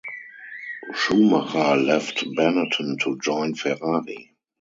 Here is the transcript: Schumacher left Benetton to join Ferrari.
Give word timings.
Schumacher 0.95 1.75
left 1.75 2.25
Benetton 2.25 2.97
to 3.01 3.19
join 3.19 3.53
Ferrari. 3.53 4.31